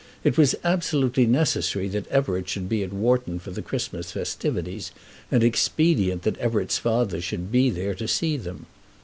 It 0.23 0.35
was 0.35 0.55
absolutely 0.63 1.27
necessary 1.27 1.87
that 1.89 2.07
Everett 2.07 2.49
should 2.49 2.67
be 2.67 2.81
at 2.81 2.91
Wharton 2.91 3.37
for 3.37 3.51
the 3.51 3.61
Christmas 3.61 4.11
festivities, 4.11 4.91
and 5.29 5.43
expedient 5.43 6.23
that 6.23 6.39
Everett's 6.39 6.79
father 6.79 7.21
should 7.21 7.51
be 7.51 7.69
there 7.69 7.93
to 7.93 8.07
see 8.07 8.35
them. 8.35 8.65